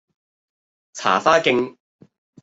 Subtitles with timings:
[0.93, 1.77] 茶花徑